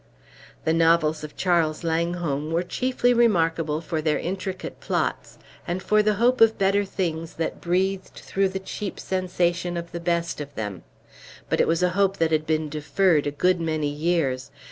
The 0.65 0.73
novels 0.73 1.23
of 1.23 1.35
Charles 1.35 1.83
Langholm 1.83 2.49
were 2.49 2.63
chiefly 2.63 3.13
remarkable 3.13 3.81
for 3.81 4.01
their 4.01 4.17
intricate 4.17 4.79
plots, 4.79 5.37
and 5.67 5.83
for 5.83 6.01
the 6.01 6.15
hope 6.15 6.41
of 6.41 6.57
better 6.57 6.83
things 6.85 7.35
that 7.35 7.61
breathed 7.61 8.07
through 8.15 8.49
the 8.49 8.57
cheap 8.59 8.99
sensation 8.99 9.77
of 9.77 9.91
the 9.91 9.99
best 9.99 10.41
of 10.41 10.55
them. 10.55 10.81
But 11.49 11.61
it 11.61 11.67
was 11.67 11.83
a 11.83 11.89
hope 11.89 12.17
that 12.17 12.31
had 12.31 12.47
been 12.47 12.67
deferred 12.67 13.27
a 13.27 13.31
good 13.31 13.61
many 13.61 13.89
years. 13.89 14.49